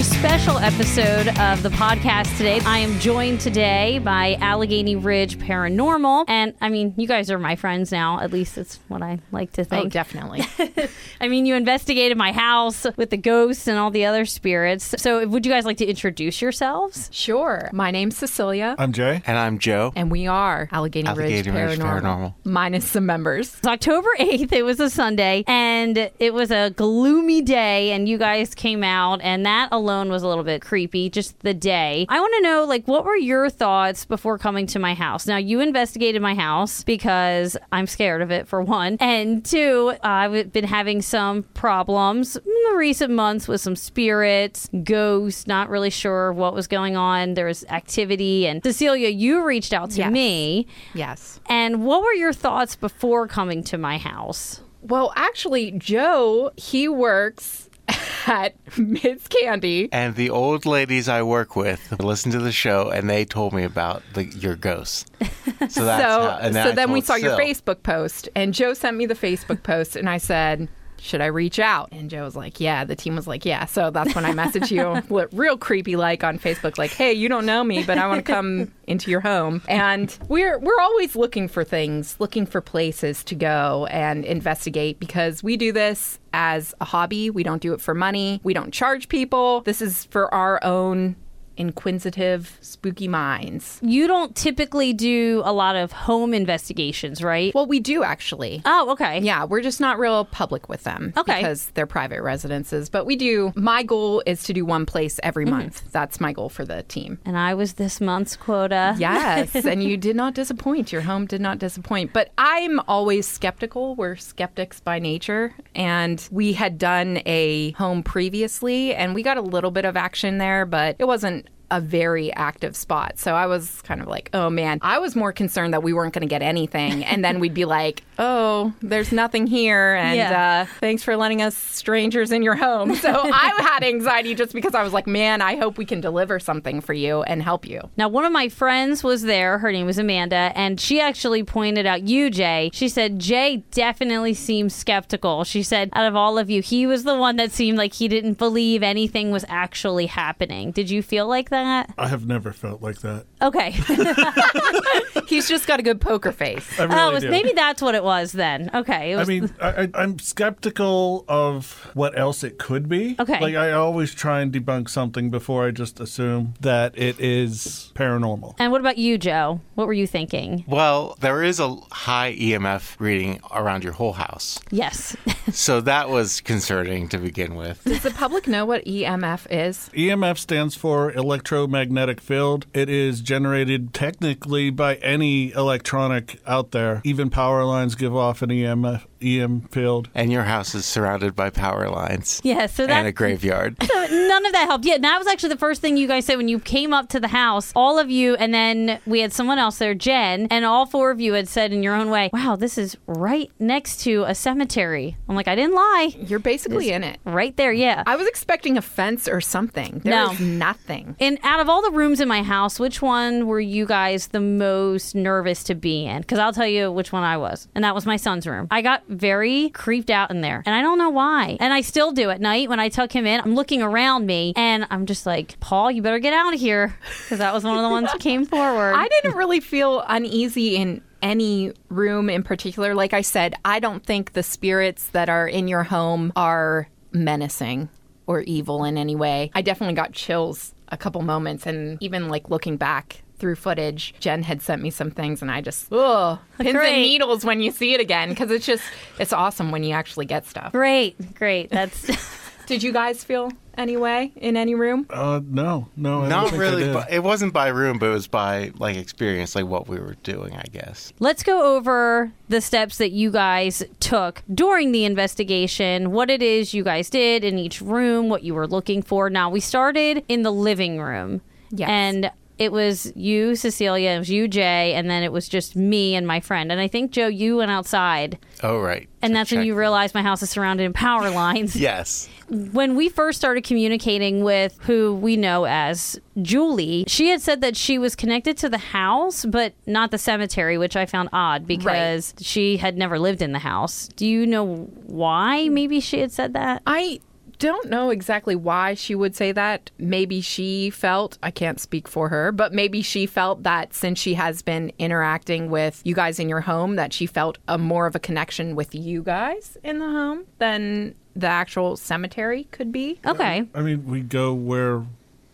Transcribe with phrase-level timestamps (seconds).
[0.00, 2.58] very special episode of the podcast today.
[2.60, 6.24] I am joined today by Allegheny Ridge Paranormal.
[6.26, 8.18] And I mean, you guys are my friends now.
[8.20, 9.92] At least it's what I like to Oh, think.
[9.92, 10.42] definitely.
[11.20, 14.94] I mean, you investigated my house with the ghosts and all the other spirits.
[14.96, 17.10] So, would you guys like to introduce yourselves?
[17.12, 17.68] sure.
[17.72, 19.22] My name's Cecilia, I'm Jay.
[19.26, 19.92] And I'm Joe.
[19.96, 22.34] and we are Allegheny, Allegheny Ridge, Ridge Paranormal, Paranormal.
[22.44, 23.54] minus some members.
[23.58, 24.52] It's October 8th.
[24.52, 29.20] It was a Sunday, and it was a gloomy day, and you guys came out,
[29.22, 32.06] and that alone was a little bit creepy, just the day.
[32.08, 35.26] I want to know, like, what were your thoughts before coming to my house?
[35.26, 40.52] Now, you investigated my house because I'm scared of it, for one, and two, I've
[40.52, 46.32] been having some problems in the recent months with some spirits, ghosts, not really sure
[46.32, 47.34] what was going on.
[47.34, 50.12] There was activity, and Cecilia, you reached out to Yes.
[50.12, 50.66] me.
[50.94, 51.40] Yes.
[51.48, 54.60] And what were your thoughts before coming to my house?
[54.82, 57.68] Well, actually, Joe, he works
[58.26, 59.88] at Miss Candy.
[59.92, 63.64] And the old ladies I work with listen to the show, and they told me
[63.64, 65.06] about the, your ghosts.
[65.20, 65.26] So
[65.58, 69.06] that's so, how, and so then we saw your Facebook post, and Joe sent me
[69.06, 70.68] the Facebook post, and I said,
[71.00, 71.88] should I reach out?
[71.92, 72.84] And Joe was like, yeah.
[72.84, 73.64] The team was like, yeah.
[73.64, 77.46] So that's when I messaged you, real creepy like on Facebook, like, hey, you don't
[77.46, 79.62] know me, but I want to come into your home.
[79.68, 85.42] And we're we're always looking for things, looking for places to go and investigate because
[85.42, 87.30] we do this as a hobby.
[87.30, 88.40] We don't do it for money.
[88.44, 89.62] We don't charge people.
[89.62, 91.16] This is for our own
[91.60, 93.78] inquisitive, spooky minds.
[93.82, 97.54] You don't typically do a lot of home investigations, right?
[97.54, 98.62] Well, we do actually.
[98.64, 99.20] oh, okay.
[99.20, 101.12] Yeah, we're just not real public with them.
[101.16, 101.36] Okay.
[101.40, 102.88] Because they're private residences.
[102.88, 105.54] But we do, my goal is to do one place every Mm-hmm.
[105.56, 105.90] month.
[105.90, 107.18] That's my goal for the team.
[107.24, 108.94] And I was this month's quota.
[108.98, 109.54] Yes.
[109.64, 110.92] and you did not disappoint.
[110.92, 112.12] Your home did not disappoint.
[112.12, 113.94] But I'm always skeptical.
[113.94, 115.54] We're skeptics by nature.
[115.74, 120.38] And we had done a home previously and we got a little bit of action
[120.38, 123.18] there, but it wasn't a very active spot.
[123.18, 126.12] So I was kind of like, oh man, I was more concerned that we weren't
[126.14, 127.04] going to get anything.
[127.10, 129.94] And then we'd be like, oh, there's nothing here.
[129.94, 130.66] And Yeah.
[130.68, 132.94] uh, thanks for letting us strangers in your home.
[132.94, 136.38] So I had anxiety just because I was like, man, I hope we can deliver
[136.38, 137.80] something for you and help you.
[137.96, 139.58] Now, one of my friends was there.
[139.58, 142.70] Her name was Amanda, and she actually pointed out you, Jay.
[142.72, 145.44] She said, Jay definitely seems skeptical.
[145.44, 148.06] She said, out of all of you, he was the one that seemed like he
[148.08, 150.70] didn't believe anything was actually happening.
[150.70, 151.59] Did you feel like that?
[151.66, 153.26] I have never felt like that.
[153.42, 153.70] Okay.
[155.26, 156.78] He's just got a good poker face.
[156.78, 157.30] I really oh, was, do.
[157.30, 158.70] maybe that's what it was then.
[158.74, 159.12] Okay.
[159.12, 163.16] It I mean, I, I, I'm skeptical of what else it could be.
[163.18, 163.40] Okay.
[163.40, 168.56] Like, I always try and debunk something before I just assume that it is paranormal.
[168.58, 169.60] and what about you, Joe?
[169.74, 170.64] What were you thinking?
[170.66, 174.58] Well, there is a high EMF reading around your whole house.
[174.70, 175.16] Yes.
[175.52, 177.82] So that was concerning to begin with.
[177.82, 179.90] Does the public know what EMF is?
[179.94, 181.10] EMF stands for
[181.54, 182.66] electromagnetic field.
[182.72, 187.00] It is generated technically by any electronic out there.
[187.04, 190.08] Even power lines give off an EMF EM field.
[190.14, 192.64] And your house is surrounded by power lines yeah.
[192.66, 193.76] So that and a graveyard.
[193.90, 194.84] So none of that helped.
[194.84, 197.20] Yeah, that was actually the first thing you guys said when you came up to
[197.20, 197.72] the house.
[197.74, 201.20] All of you, and then we had someone else there, Jen, and all four of
[201.20, 205.16] you had said in your own way, "Wow, this is right next to a cemetery."
[205.28, 206.14] I'm like, I didn't lie.
[206.18, 207.18] You're basically in it.
[207.24, 208.04] Right there, yeah.
[208.06, 210.00] I was expecting a fence or something.
[210.04, 210.30] There No.
[210.32, 211.16] is nothing.
[211.18, 214.40] and out of all the rooms in my house, which one were you guys the
[214.40, 216.22] most nervous to be in?
[216.22, 218.68] Because I'll tell you which one I was, and that was my son's room.
[218.70, 221.56] I got very creeped out in there, and I don't know why.
[221.60, 223.40] And I still do at night when I tuck him in.
[223.40, 226.96] I'm looking around me, and I'm just like, Paul, you better get out of here,
[227.22, 228.94] because that was one of the ones that came forward.
[228.94, 232.94] I didn't really feel uneasy in any room in particular.
[232.94, 237.88] Like I said, I don't think the spirits that are in your home are menacing
[238.26, 239.50] or evil in any way.
[239.54, 244.42] I definitely got chills a couple moments, and even like looking back through footage, Jen
[244.42, 246.92] had sent me some things, and I just, ugh, pins Great.
[246.92, 248.82] and needles when you see it again because it's just,
[249.18, 250.72] it's awesome when you actually get stuff.
[250.72, 251.70] great, great.
[251.70, 252.06] That's
[252.66, 255.06] Did you guys feel any way in any room?
[255.10, 256.82] Uh, no, no, I don't Not think I really.
[256.84, 256.92] did.
[256.92, 260.14] But it wasn't by room, but it was by like experience, like what we were
[260.22, 261.12] doing, I guess.
[261.18, 266.74] Let's go over the steps that you guys took during the investigation, what it is
[266.74, 269.30] you guys did in each room, what you were looking for.
[269.30, 271.40] Now, we started in the living room.
[271.72, 271.88] Yes.
[271.88, 272.30] And
[272.60, 276.26] it was you, Cecilia, it was you, Jay, and then it was just me and
[276.26, 276.70] my friend.
[276.70, 278.38] And I think, Joe, you went outside.
[278.62, 279.08] Oh, right.
[279.22, 281.74] And To that's when you realized my house is surrounded in power lines.
[281.74, 282.28] Yes.
[282.50, 287.76] when we first started communicating with who we know as Julie, she had said that
[287.78, 292.34] she was connected to the house, but not the cemetery, which I found odd because
[292.40, 294.08] she had never lived in the house.
[294.16, 296.82] Do you know why maybe she had said that?
[296.86, 297.20] I
[297.60, 299.90] don't know exactly why she would say that.
[299.98, 304.34] Maybe she felt, I can't speak for her, but maybe she felt that since she
[304.34, 308.16] has been interacting with you guys in your home, that she felt a more of
[308.16, 313.20] a connection with you guys in the home than the actual cemetery could be.
[313.24, 313.68] Okay.
[313.74, 315.04] I mean, we go where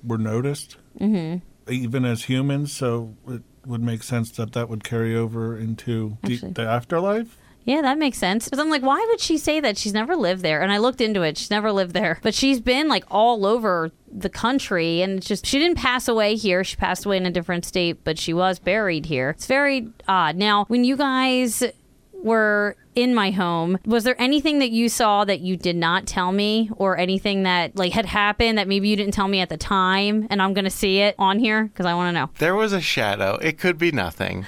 [0.03, 1.44] we're noticed, mm-hmm.
[1.70, 2.73] even as humans.
[2.73, 6.53] So it would make sense that that would carry over into the, Actually.
[6.53, 7.37] the afterlife.
[7.67, 8.45] Yeah, that makes sense.
[8.45, 9.77] Because I'm like, why would she say that?
[9.77, 10.63] She's never lived there.
[10.63, 11.37] And I looked into it.
[11.37, 12.19] She's never lived there.
[12.23, 15.03] But she's been like all over the country.
[15.03, 16.63] And it's just, she didn't pass away here.
[16.63, 19.31] She passed away in a different state, but she was buried here.
[19.31, 20.37] It's very odd.
[20.37, 21.65] Now, when you guys
[22.13, 26.31] were in my home, was there anything that you saw that you did not tell
[26.31, 29.57] me or anything that like had happened that maybe you didn't tell me at the
[29.57, 32.31] time and I'm to see it on here because I want to know?
[32.39, 33.37] There was a shadow.
[33.43, 34.47] It could be nothing.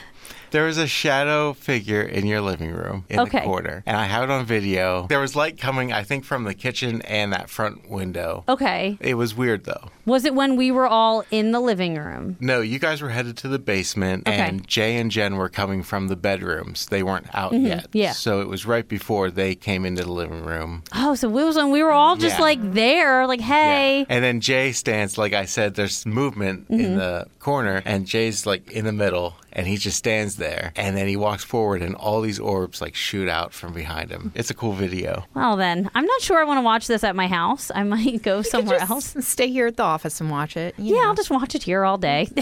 [0.51, 3.41] There was a shadow figure in your living room in Okay.
[3.41, 5.07] the corner, and I have it on video.
[5.09, 8.45] There was light coming, I think, from the kitchen and that front window.
[8.49, 8.97] Okay.
[9.01, 9.91] It was weird though.
[10.07, 12.37] Was it when we were all in the living room?
[12.41, 14.37] No, you guys were headed to the basement, Okay.
[14.39, 16.87] and Jay and Jen were coming from the bedrooms.
[16.87, 17.79] They weren't out yet.
[17.91, 17.99] Mm-hmm.
[17.99, 18.13] yeah.
[18.13, 20.83] So it was right before they came into the living room.
[20.95, 22.43] Oh, so it was when we were all just Yeah.
[22.45, 24.07] like there, like, hey.
[24.09, 26.97] And then Jay stands, like I said, there's movement in Mm-hmm.
[26.97, 30.73] the corner, and Jay's like in the middle, and he just stands there.
[30.77, 34.33] And then he walks forward, and all these orbs like shoot out from behind him.
[34.35, 35.25] It's a cool video.
[35.35, 37.71] Well, then, I'm not sure I want to watch this at my house.
[37.75, 39.27] I might go somewhere Just else.
[39.27, 40.75] Stay here at the office and watch it.
[40.79, 41.09] you Yeah, know.
[41.09, 42.29] I'll just watch it here all day.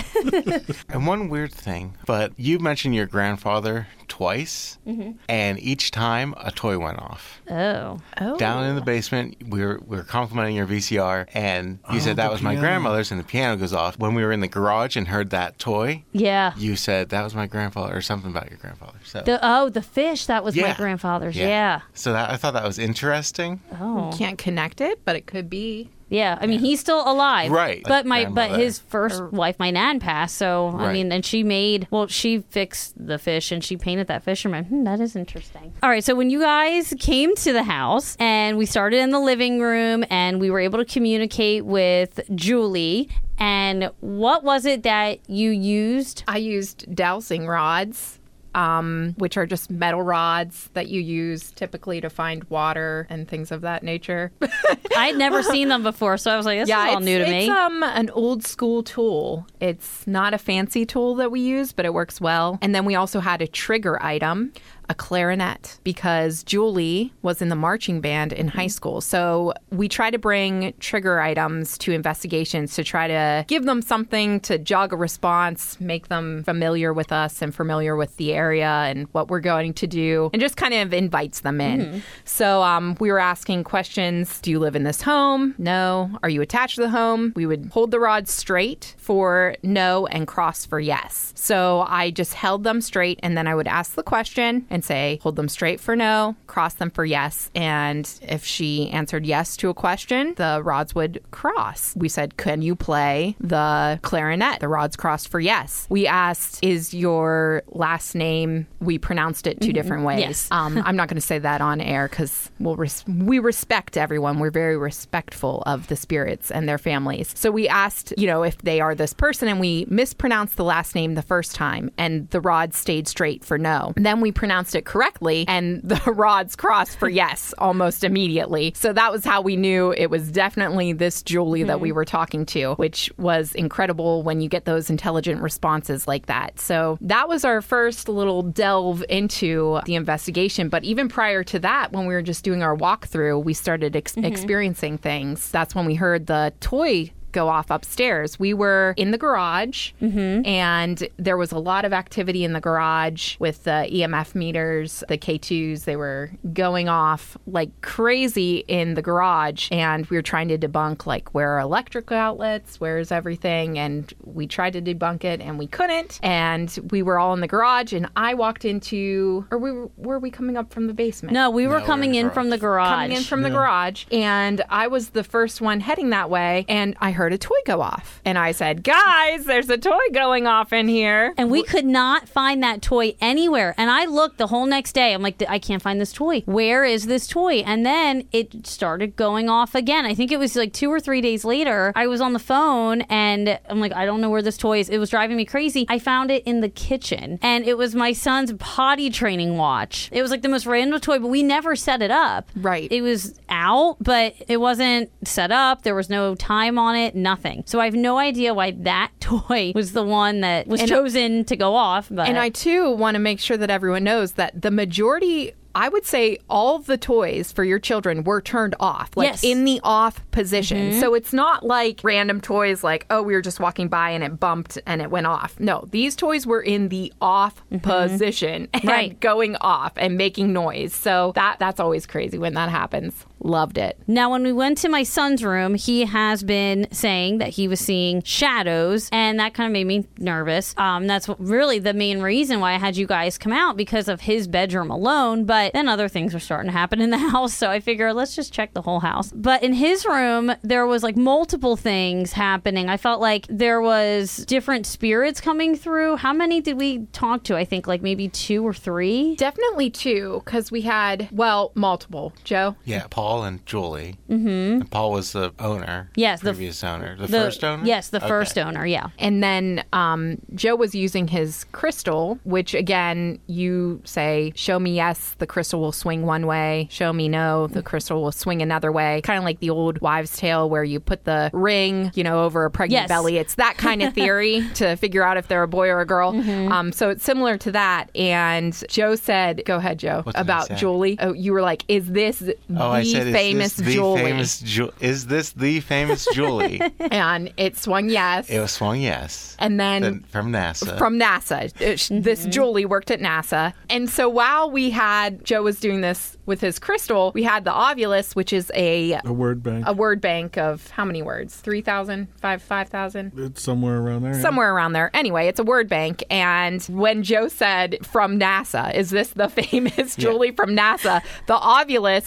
[0.89, 3.87] And one weird thing, but you mentioned your grandfather
[4.17, 5.11] twice, Mm-hmm.
[5.29, 7.43] and each time a toy went off.
[7.51, 7.99] oh.
[8.21, 8.37] Oh.
[8.39, 12.27] Down in the basement, we were we were complimenting your VCR, and you said that
[12.29, 13.99] the was my grandmother's, and the piano goes off.
[13.99, 16.53] When we were in the garage and heard that toy, Yeah.
[16.57, 18.99] you said that was my grandfather, or something about your grandfather.
[19.05, 20.27] So The, oh, the fish.
[20.27, 21.37] That was my grandfather's.
[21.37, 21.81] Yeah.
[21.93, 23.61] So that I thought that was interesting.
[23.81, 24.13] Oh.
[24.17, 25.91] Can't connect it, but it could be.
[26.09, 26.39] Yeah.
[26.41, 27.51] I mean, he's still alive.
[27.51, 27.83] Right.
[27.87, 30.37] But my but his first wife, my nan, passed.
[30.37, 30.93] So I Right.
[30.93, 34.65] mean, and she made well, she fixed the fish and she painted that fisherman.
[34.67, 35.73] Hmm, that is interesting.
[35.83, 36.05] All right.
[36.05, 40.05] So when you guys came to the house and we started in the living room
[40.11, 43.09] and we were able to communicate with Julie.
[43.39, 46.25] And what was it that you used?
[46.27, 48.19] I used dowsing rods,
[48.57, 53.53] um, which are just metal rods that you use typically to find water and things
[53.53, 54.33] of that nature.
[54.97, 57.31] I'd never seen them before, so I was like, "This is all new to it's,
[57.31, 59.47] me." um an old school tool.
[59.61, 62.59] It's not a fancy tool that we use, but it works well.
[62.63, 64.53] And then we also had a trigger item,
[64.89, 69.01] a clarinet, because Julie was in the marching band in high school.
[69.01, 74.41] So we try to bring trigger items to investigations to try to give them something
[74.41, 79.07] to jog a response, make them familiar with us and familiar with the area and
[79.13, 82.03] what we're going to do, and just kind of invites them in.
[82.25, 85.55] So um, we were asking questions Do you live in this home?
[85.59, 86.11] No.
[86.23, 87.33] Are you attached to the home?
[87.35, 91.33] We would hold the rod straight for no and cross for yes.
[91.37, 95.19] So I just held them straight and then I would ask the question and say,
[95.23, 97.51] hold them straight for no, cross them for yes.
[97.55, 101.95] And if she answered yes to a question, the rods would cross.
[101.97, 104.61] We said, Can you play the clarinet?
[104.61, 105.87] The rods crossed for yes.
[105.89, 108.67] We asked, Is your last name?
[108.81, 110.21] We pronounced it 2 different ways.
[110.21, 110.49] Yes.
[110.51, 114.39] Um, I'm not going to say that on air because we'll res- we respect everyone.
[114.39, 117.33] We're very respectful of the spirits and their families.
[117.35, 120.95] So we asked, you know, if they are this person, and we mispronounced the last
[120.95, 123.95] name the first time, and the rod stayed straight for no.
[123.97, 128.73] Then we pronounced it correctly, and the rods crossed for yes almost immediately.
[128.75, 131.97] So that was how we knew it was definitely this Julie that we hmm.
[131.97, 136.61] were talking to, which was incredible when you get those intelligent responses like that.
[136.61, 140.69] So that was our first little delve into the investigation.
[140.69, 144.15] But even prior to that, when we were just doing our walkthrough, we started ex-
[144.15, 144.25] mm-hmm.
[144.25, 145.51] experiencing things.
[145.51, 148.39] That's when we heard the toy go off upstairs.
[148.39, 150.47] We were in the garage mm-hmm.
[150.47, 155.19] and there was a lot of activity in the garage with the EMF meters, the
[155.19, 155.85] K2s.
[155.85, 159.69] They were going off like crazy in the garage.
[159.71, 163.79] And we were trying to debunk like where are electric outlets, where is everything?
[163.79, 166.19] And we tried to debunk it and we couldn't.
[166.23, 170.19] And we were all in the garage and I walked into, or we were, were
[170.19, 171.35] we coming up from the basement?
[171.35, 172.89] no, we were No, we're coming in in from the garage.
[172.89, 176.97] coming in from the garage and I was the first one heading that way and
[177.01, 178.21] I heard heard a toy go off.
[178.25, 181.35] And I said, Guys, there's a toy going off in here.
[181.37, 183.75] And we could not find that toy anywhere.
[183.77, 185.13] And I looked the whole next day.
[185.13, 186.43] I'm like, I can't find this toy.
[186.43, 187.65] Where is this toy?
[187.67, 190.07] And then it started going off again.
[190.07, 191.93] I think it was like two or three days later.
[191.97, 194.89] I was on the phone and I'm like, I don't know where this toy is.
[194.89, 195.85] It was driving me crazy.
[195.89, 200.11] I found it in the kitchen and it was my son's potty training watch.
[200.13, 202.49] It was like the most random toy, but we never set it up.
[202.55, 202.87] Right.
[202.93, 205.83] It was out, but it wasn't set up.
[205.83, 207.65] There was no time on it, nothing.
[207.67, 211.45] So I have no idea why that toy was the one that was And- chosen
[211.47, 212.09] to go off.
[212.11, 215.91] But And I too want to make sure that everyone knows that the majority I
[215.91, 219.43] would say all the toys for your children were turned off, like Yes.
[219.43, 219.59] Mm-hmm.
[219.59, 220.95] in the off position.
[220.95, 224.41] So it's not like random toys like, oh, we were just walking by and it
[224.41, 225.61] bumped and it went off.
[225.61, 228.89] No, these toys were in the off position and Mm-hmm.
[228.89, 229.21] Right.
[229.21, 230.95] going off and making noise.
[230.95, 233.27] So that that's always crazy when that happens.
[233.47, 233.97] Loved it.
[234.09, 237.79] Now, when we went to my son's room, he has been saying that he was
[237.79, 240.75] seeing shadows, and that kind of made me nervous.
[240.77, 244.23] Um, that's really the main reason why I had you guys come out because of
[244.23, 245.45] his bedroom alone.
[245.45, 248.35] But then other things were starting to happen in the house, so I figured let's
[248.35, 249.31] just check the whole house.
[249.33, 252.89] But in his room, there was like multiple things happening.
[252.89, 256.17] I felt like there was different spirits coming through.
[256.17, 257.57] How many did we talk to?
[257.57, 259.37] I think like maybe two or three.
[259.37, 262.33] Definitely two, because we had well, multiple.
[262.43, 262.75] Joe?
[262.85, 264.17] Yeah, Paul and Julie.
[264.31, 264.47] Mm-hmm.
[264.49, 266.11] And Paul was the owner.
[266.17, 267.17] Yes, the- previous owner.
[267.17, 267.85] The, The- first owner.
[267.85, 268.29] Yes, the Okay.
[268.29, 268.87] first owner.
[268.87, 269.09] Yeah.
[269.19, 275.35] And then um, Joe was using his crystal, which again, you say, show me yes,
[275.39, 276.89] the crystal will swing one way.
[276.91, 279.21] Show me no, the crystal will swing another way.
[279.23, 282.65] Kind of like the old wives' tale where you put the ring, you know, over
[282.65, 283.09] a pregnant Yes.
[283.09, 283.37] belly.
[283.37, 286.29] It's that kind of theory to figure out if they're a boy or a girl.
[286.73, 288.11] Um, so it's similar to that.
[288.17, 290.71] And Joe said, go ahead, Joe, What did I about?
[290.77, 291.17] Julie.
[291.21, 294.23] Oh, you were like, is this the Oh, I said, famous is this the Julie?
[294.23, 296.81] famous Ju- Is this the famous Julie?
[297.11, 298.49] and it swung yes.
[298.49, 299.57] it was swung yes.
[299.59, 300.97] and then Then from NASA.
[300.99, 301.69] from NASA.
[301.99, 302.51] Sh This mm-hmm.
[302.51, 303.73] Julie worked at NASA.
[303.91, 307.73] And so while we had, Joe was doing this with his crystal, we had the
[307.73, 309.85] Ovilus, which is a A word bank.
[309.87, 311.57] a word bank of how many words?
[311.57, 312.29] 3,000?
[312.41, 313.33] 5, 5,000?
[313.37, 314.35] it's somewhere around there.
[314.35, 314.41] yeah.
[314.41, 315.11] Somewhere around there.
[315.15, 316.23] Anyway, it's a word bank.
[316.31, 321.23] And when Joe said from NASA, is this the famous Julie from NASA?
[321.47, 322.27] The Ovilus,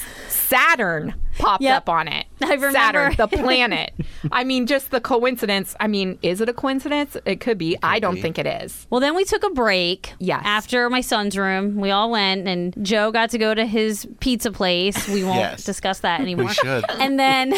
[0.79, 1.75] Saturn popped Yep.
[1.77, 2.25] up on it.
[2.41, 2.71] I remember.
[2.71, 3.93] Saturn, the planet.
[4.31, 5.75] I mean, just the coincidence.
[5.79, 7.17] I mean, is it a coincidence?
[7.25, 7.77] It could be.
[7.83, 8.21] I don't be.
[8.21, 8.87] think it is.
[8.89, 10.13] Well, then we took a break.
[10.19, 10.41] Yes.
[10.45, 14.51] After my son's room, we all went, and Joe got to go to his pizza
[14.51, 15.05] place.
[15.09, 15.63] We won't Yes.
[15.65, 16.47] discuss that anymore.
[16.47, 16.85] we should.
[16.89, 17.53] And then,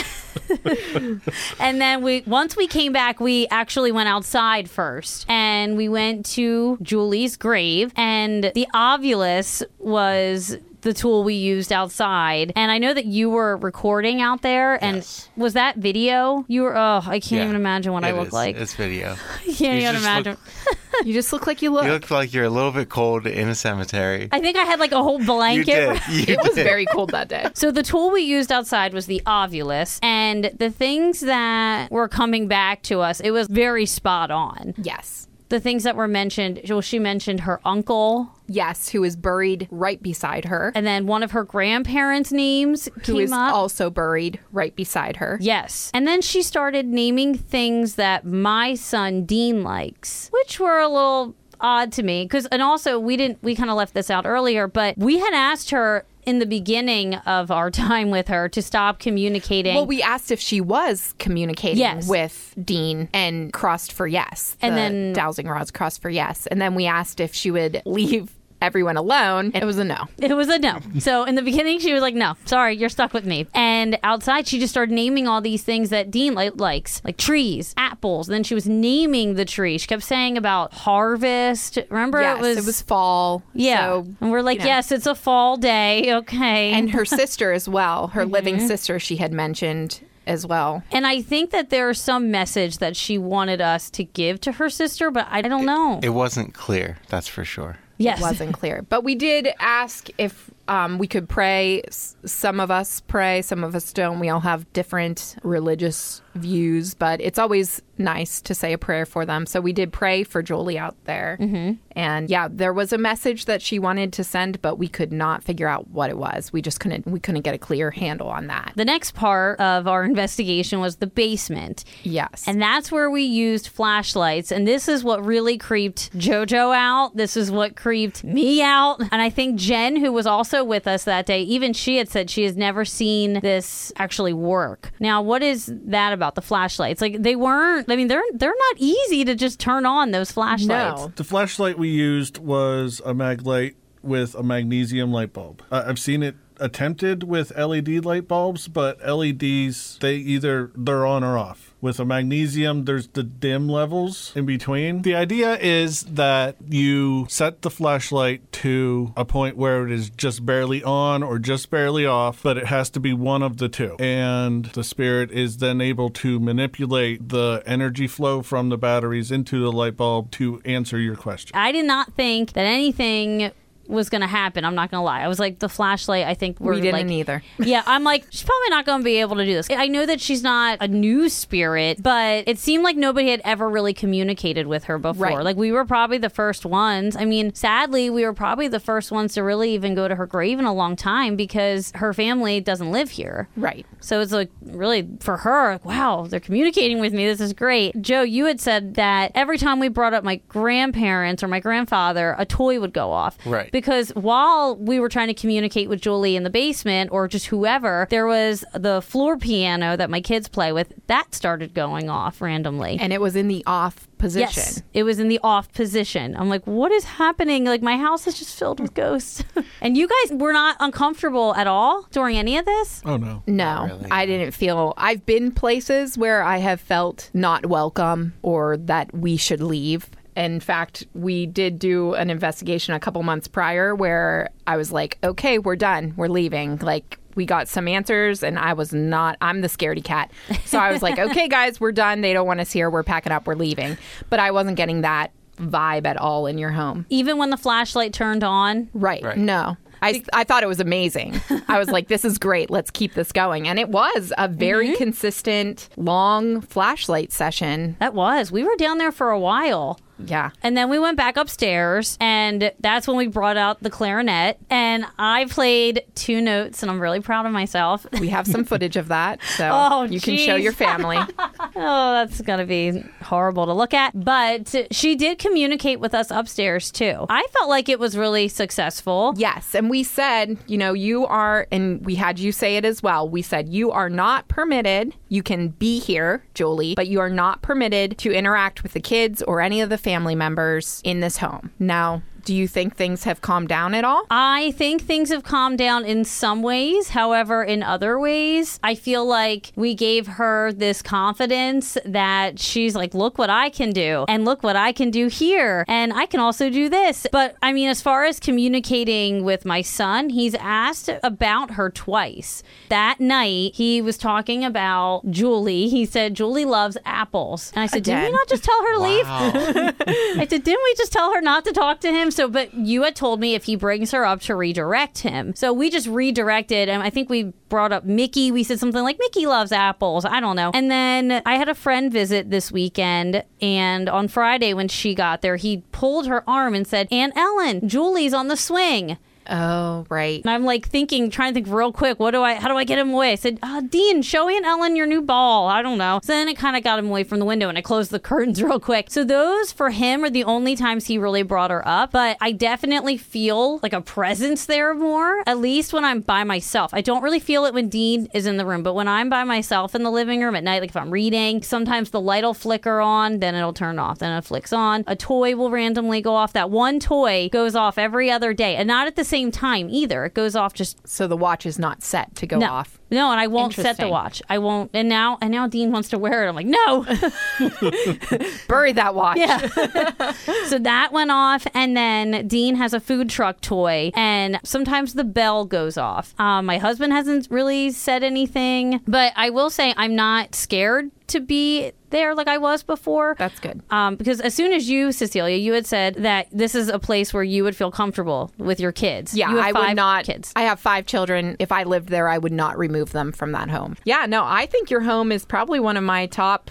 [1.59, 6.25] and then we once we came back, we actually went outside first, and we went
[6.27, 12.53] to Julie's grave, and the ovilus was the tool we used outside.
[12.55, 15.29] And I know that you were recording out there, and Yes.
[15.35, 16.45] was that video?
[16.47, 16.75] You were.
[16.77, 18.33] Oh, I can't Yeah, even imagine what I look is.
[18.33, 18.55] like.
[18.55, 19.15] It's video.
[19.41, 20.31] I can't you even just imagine.
[20.33, 21.85] look- You just look like you look.
[21.85, 24.27] You look like you're a little bit cold in a cemetery.
[24.31, 25.65] I think I had like a whole You blanket.
[25.65, 26.27] did.
[26.27, 27.47] You it was very cold that day.
[27.55, 32.47] So the tool we used outside was the Ovilus, and the things that were coming
[32.47, 34.73] back to us, it was very spot on.
[34.77, 35.27] Yes.
[35.51, 40.01] The things that were mentioned, well, she mentioned her uncle, Yes, who is buried right
[40.01, 43.53] beside her, and then one of her grandparents' names who came is up.
[43.53, 45.37] also buried right beside her.
[45.41, 45.91] Yes.
[45.93, 51.35] And then she started naming things that my son Dean likes, which were a little
[51.59, 54.69] odd to me because and also we didn't we kind of left this out earlier,
[54.69, 58.99] but we had asked her in the beginning of our time with her to stop
[58.99, 59.75] communicating.
[59.75, 62.07] Well, we asked if she was communicating Yes.
[62.07, 64.57] with Dean and crossed for yes.
[64.61, 66.47] And The then- dowsing rods crossed for yes.
[66.47, 69.51] And then we asked if she would leave everyone alone.
[69.53, 70.05] It was a no.
[70.17, 70.79] It was a no.
[70.99, 74.47] So in the beginning, she was like, "No, sorry, you're stuck with me." And outside,
[74.47, 78.27] she just started naming all these things that Dean li- likes, like trees, apples.
[78.27, 79.77] then she was naming the tree.
[79.77, 81.77] She kept saying about harvest.
[81.89, 83.43] Remember, yes, it was fall.
[83.53, 83.81] yeah.
[83.87, 84.69] So, and we're like, you know.
[84.69, 86.71] "Yes, it's a fall day." Okay.
[86.73, 88.31] And her sister as well, her Mm-hmm.
[88.33, 90.83] living sister, she had mentioned as well.
[90.91, 94.69] And I think that there's some message that she wanted us to give to her
[94.69, 95.99] sister, but I don't know.
[96.03, 97.77] It wasn't clear, that's for sure.
[98.03, 98.19] Yes.
[98.19, 98.81] It wasn't clear.
[98.87, 101.81] But we did ask if um, we could pray.
[101.87, 104.19] S- Some of us pray, some of us don't.
[104.19, 109.25] We all have different religious views, but it's always nice to say a prayer for
[109.25, 109.45] them.
[109.45, 111.37] So we did pray for Julie out there.
[111.39, 111.73] Mm-hmm.
[111.95, 115.43] And yeah, there was a message that she wanted to send, but we could not
[115.43, 116.53] figure out what it was.
[116.53, 117.05] We just couldn't.
[117.05, 118.71] We couldn't get a clear handle on that.
[118.77, 121.83] The next part of our investigation was the basement.
[122.03, 122.45] Yes.
[122.47, 124.51] And that's where we used flashlights.
[124.53, 127.17] And this is what really creeped JoJo out.
[127.17, 129.01] This is what creeped me out.
[129.11, 132.29] And I think Jen, who was also with us that day, even she had said
[132.29, 134.91] she has never seen this actually work.
[134.99, 137.01] Now, what is that about the flashlights?
[137.01, 137.89] Like they weren't.
[137.91, 141.01] I mean, they're they're not easy to just turn on those flashlights.
[141.01, 141.11] No.
[141.15, 145.61] The flashlight we used was a Maglite with a magnesium light bulb.
[145.71, 151.23] I- I've seen it attempted with LED light bulbs, but LEDs they either they're on
[151.23, 151.70] or off.
[151.81, 155.01] With a magnesium, there's the dim levels in between.
[155.01, 160.45] The idea is that you set the flashlight to a point where it is just
[160.45, 163.95] barely on or just barely off, but it has to be one of the two.
[163.99, 169.59] And the spirit is then able to manipulate the energy flow from the batteries into
[169.59, 171.51] the light bulb to answer your question.
[171.55, 173.51] I did not think that anything
[173.87, 174.65] was going to happen.
[174.65, 175.21] I'm not going to lie.
[175.21, 177.43] I was like, the flashlight, I think we're we didn't like, either.
[177.59, 179.69] yeah, I'm like, she's probably not going to be able to do this.
[179.69, 183.69] I know that she's not a new spirit, but it seemed like nobody had ever
[183.69, 185.27] really communicated with her before.
[185.27, 185.43] Right.
[185.43, 187.15] Like, we were probably the first ones.
[187.15, 190.25] I mean, sadly, we were probably the first ones to really even go to her
[190.25, 193.49] grave in a long time because her family doesn't live here.
[193.55, 193.85] Right.
[193.99, 197.25] So it's like really for her, like, wow, they're communicating with me.
[197.25, 197.99] This is great.
[198.01, 202.35] Joe, you had said that every time we brought up my grandparents or my grandfather,
[202.37, 203.37] a toy would go off.
[203.45, 203.70] Right.
[203.71, 208.07] Because while we were trying to communicate with Julie in the basement or just whoever,
[208.09, 212.97] there was the floor piano that my kids play with that started going off randomly.
[212.99, 214.61] And it was in the off position.
[214.63, 216.35] Yes, it was in the off position.
[216.35, 217.65] I'm like, what is happening?
[217.65, 219.43] Like, my house is just filled with ghosts.
[219.81, 223.01] and you guys were not uncomfortable at all during any of this?
[223.05, 223.43] Oh no.
[223.47, 224.93] No, really, I didn't feel.
[224.97, 230.09] I've been places where I have felt not welcome or that we should leave.
[230.41, 235.19] In fact, we did do an investigation a couple months prior where I was like,
[235.23, 236.15] okay, we're done.
[236.17, 236.77] We're leaving.
[236.77, 240.31] Like, we got some answers, and I was not, I'm the scaredy cat.
[240.65, 242.21] So I was like, okay, guys, we're done.
[242.21, 242.89] They don't want us here.
[242.89, 243.45] We're packing up.
[243.45, 243.99] We're leaving.
[244.31, 247.05] But I wasn't getting that vibe at all in your home.
[247.11, 249.23] Even when the flashlight turned on, Right.
[249.23, 249.37] Right.
[249.37, 249.77] No.
[250.01, 251.39] I, I thought it was amazing.
[251.67, 252.71] I was like, this is great.
[252.71, 253.67] Let's keep this going.
[253.67, 254.97] And it was a very mm-hmm.
[254.97, 257.95] consistent, long flashlight session.
[257.99, 258.51] That was.
[258.51, 259.99] We were down there for a while.
[260.25, 260.51] Yeah.
[260.63, 264.57] And then we went back upstairs, and that's when we brought out the clarinet.
[264.69, 268.05] And I played two notes, and I'm really proud of myself.
[268.19, 269.39] We have some footage of that.
[269.57, 271.17] So Oh, you can show your family.
[271.75, 274.11] oh, that's going to be horrible to look at.
[274.23, 277.25] But she did communicate with us upstairs, too.
[277.29, 279.33] I felt like it was really successful.
[279.37, 279.75] yes.
[279.75, 283.27] And we said, you know, you are, and we had you say it as well.
[283.27, 285.13] We said, you are not permitted.
[285.29, 289.41] You can be here, Julie, but you are not permitted to interact with the kids
[289.43, 291.71] or any of the family members in this home.
[291.79, 294.25] Now, do you think things have calmed down at all?
[294.29, 297.09] I think things have calmed down in some ways.
[297.09, 303.13] However, in other ways, I feel like we gave her this confidence that she's like,
[303.13, 306.39] look what I can do, and look what I can do here, and I can
[306.39, 307.27] also do this.
[307.31, 312.63] But I mean, as far as communicating with my son, he's asked about her twice.
[312.89, 315.89] That night, he was talking about Julie.
[315.89, 317.71] He said, Julie loves apples.
[317.75, 319.25] And I said, didn't we not just tell her to leave?
[319.27, 322.30] I said, didn't we just tell her not to talk to him?
[322.31, 325.53] So, but you had told me if he brings her up to redirect him.
[325.55, 328.51] So we just redirected, and I think we brought up Mickey.
[328.51, 330.25] We said something like, Mickey loves apples.
[330.25, 330.71] I don't know.
[330.73, 335.41] And then I had a friend visit this weekend, and on Friday when she got
[335.41, 339.17] there, he pulled her arm and said, Aunt Ellen, Julie's on the swing.
[339.49, 340.41] Oh, right.
[340.41, 342.83] And I'm like thinking, trying to think real quick, what do I, how do I
[342.83, 343.31] get him away?
[343.31, 345.67] I said, uh, Dean, show Aunt Ellen your new ball.
[345.67, 346.19] I don't know.
[346.23, 348.19] So then it kind of got him away from the window and I closed the
[348.31, 349.07] curtains real quick.
[349.09, 352.11] So those for him are the only times he really brought her up.
[352.11, 356.93] But I definitely feel like a presence there more, at least when I'm by myself.
[356.93, 359.43] I don't really feel it when Dean is in the room, but when I'm by
[359.43, 362.53] myself in the living room at night, like if I'm reading, sometimes the light will
[362.53, 365.03] flicker on, then it'll turn off, then it flicks on.
[365.07, 366.53] A toy will randomly go off.
[366.53, 370.25] That one toy goes off every other day and not at the same time either.
[370.25, 372.67] It goes off just So the watch is not set to go no.
[372.67, 372.99] off.
[373.09, 374.41] No, and I won't set the watch.
[374.49, 374.91] I won't.
[374.93, 376.49] And now, and now Dean wants to wear it.
[376.49, 377.03] I'm like, no.
[378.69, 379.37] Bury that watch.
[379.37, 379.57] Yeah.
[380.67, 385.25] so that went off, and then Dean has a food truck toy, and sometimes the
[385.25, 386.33] bell goes off.
[386.39, 391.39] Um, my husband hasn't really said anything, but I will say I'm not scared to
[391.39, 393.35] be there like I was before.
[393.37, 393.81] That's good.
[393.89, 397.33] Um, because as soon as you, Cecilia, you had said that this is a place
[397.33, 399.35] where you would feel comfortable with your kids.
[399.35, 400.25] Yeah, You have I would not.
[400.25, 400.51] Kids.
[400.55, 401.55] I have five children.
[401.59, 403.95] If I lived there, I would not remove them from that home.
[404.05, 406.69] Yeah, no, I think your home is probably one of my top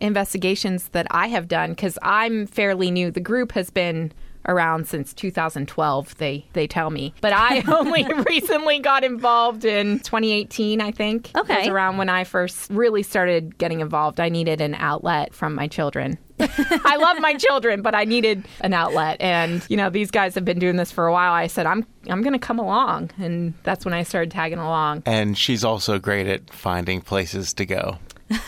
[0.00, 3.10] investigations that I have done because I'm fairly new.
[3.10, 4.12] The group has been
[4.46, 6.16] around since 2012.
[6.18, 10.80] They they tell me, but I only recently got involved in 2018.
[10.80, 11.30] I think.
[11.36, 11.54] Okay.
[11.54, 14.20] It was around when I first really started getting involved.
[14.20, 16.18] I needed an outlet from my children.
[16.40, 19.18] I love my children, but I needed an outlet.
[19.20, 21.32] And you know, these guys have been doing this for a while.
[21.32, 25.02] I said, I'm I'm going to come along, and that's when I started tagging along.
[25.06, 27.98] And she's also great at finding places to go.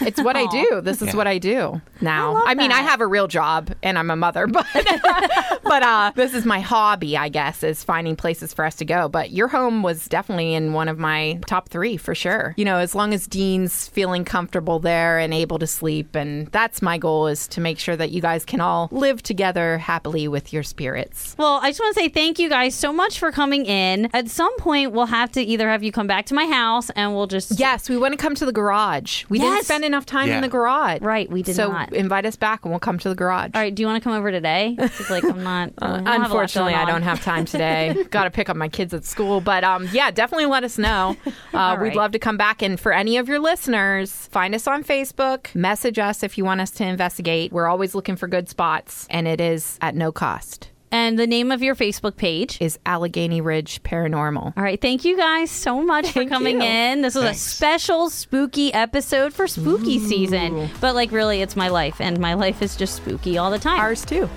[0.00, 0.80] It's what I do.
[0.82, 1.16] This is Yeah.
[1.16, 2.34] what I do now.
[2.34, 2.78] love I, mean, that.
[2.78, 4.66] I have a real job and I'm a mother, but
[5.64, 9.08] but uh, this is my hobby, I guess, is finding places for us to go.
[9.08, 12.54] But your home was definitely in one of my top three for sure.
[12.56, 16.82] You know, as long as Dean's feeling comfortable there and able to sleep, and that's
[16.82, 20.52] my goal is to make sure that you guys can all live together happily with
[20.52, 21.34] your spirits.
[21.38, 24.08] Well, I just want to say thank you guys so much for coming in.
[24.14, 27.14] At some point, we'll have to either have you come back to my house and
[27.14, 27.58] we'll just.
[27.58, 29.24] Yes, we want to come to the garage.
[29.28, 29.68] We didn't Yes.
[29.72, 30.36] Spend enough time Yeah.
[30.36, 31.00] in the garage.
[31.00, 31.92] Right, we did so not.
[31.92, 33.50] invite us back and we'll come to the garage.
[33.54, 34.76] All right, do you want to come over today?
[34.78, 35.70] 'Cause, like, I'm not.
[35.82, 38.04] I don't have a lot Unfortunately, I don't have time today.
[38.10, 41.16] Got to pick up my kids at school, but um, yeah, definitely let us know.
[41.54, 42.62] Uh, All We'd love to come back.
[42.62, 45.54] And for any of your listeners, find us on Facebook.
[45.54, 47.52] Message us if you want us to investigate.
[47.52, 50.70] We're always looking for good spots, and it is at no cost.
[50.92, 52.58] And the name of your Facebook page.
[52.60, 54.52] Is Allegheny Ridge Paranormal?
[54.56, 56.66] All right, thank you guys so much for coming you.
[56.68, 57.00] in.
[57.00, 57.40] This was Thanks.
[57.46, 60.68] a special spooky episode for spooky season.
[60.82, 63.80] But like really it's my life and my life is just spooky all the time.
[63.80, 64.28] Ours too.